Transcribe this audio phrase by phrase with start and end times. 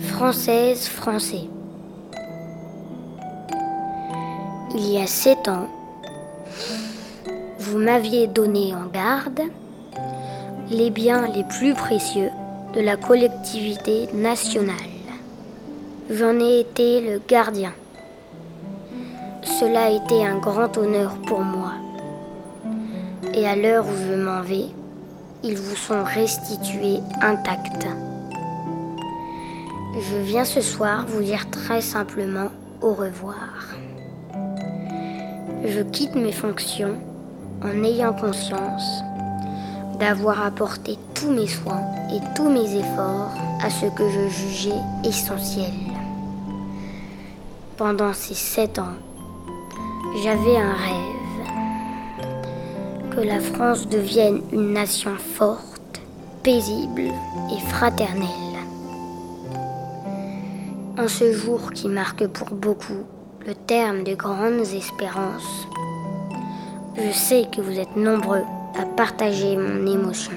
[0.00, 1.48] Française, français.
[4.74, 5.68] Il y a sept ans,
[7.58, 9.40] vous m'aviez donné en garde
[10.70, 12.30] les biens les plus précieux
[12.74, 14.76] de la collectivité nationale.
[16.10, 17.72] J'en ai été le gardien.
[19.42, 21.72] Cela a été un grand honneur pour moi.
[23.38, 24.66] Et à l'heure où je m'en vais,
[25.44, 27.86] ils vous sont restitués intacts.
[29.94, 32.48] Je viens ce soir vous dire très simplement
[32.82, 33.76] au revoir.
[35.64, 36.96] Je quitte mes fonctions
[37.62, 39.04] en ayant conscience
[40.00, 43.30] d'avoir apporté tous mes soins et tous mes efforts
[43.62, 45.70] à ce que je jugeais essentiel.
[47.76, 48.96] Pendant ces sept ans,
[50.24, 51.17] j'avais un rêve.
[53.24, 56.00] La France devienne une nation forte,
[56.44, 57.10] paisible
[57.50, 58.28] et fraternelle.
[60.96, 63.04] En ce jour qui marque pour beaucoup
[63.44, 65.66] le terme de grandes espérances,
[66.96, 68.44] je sais que vous êtes nombreux
[68.78, 70.32] à partager mon émotion.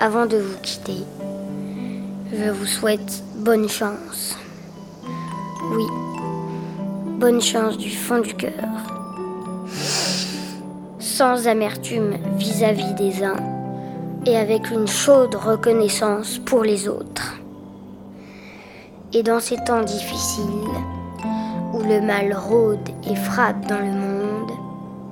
[0.00, 1.04] Avant de vous quitter,
[2.32, 4.36] je vous souhaite bonne chance.
[5.70, 5.86] Oui,
[7.24, 8.68] bonne chance du fond du cœur.
[10.98, 13.42] Sans amertume vis-à-vis des uns
[14.26, 17.36] et avec une chaude reconnaissance pour les autres.
[19.14, 20.76] Et dans ces temps difficiles,
[21.72, 24.50] où le mal rôde et frappe dans le monde,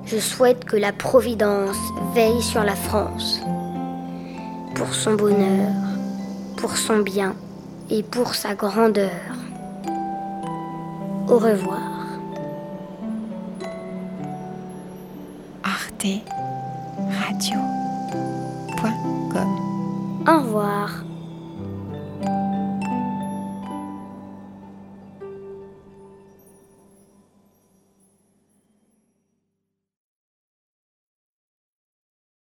[0.05, 1.79] je souhaite que la Providence
[2.13, 3.41] veille sur la France,
[4.75, 5.73] pour son bonheur,
[6.57, 7.33] pour son bien
[7.89, 9.09] et pour sa grandeur.
[11.27, 12.02] Au revoir.
[15.83, 16.21] Arte
[17.09, 17.59] Radio.
[20.25, 21.03] Au revoir.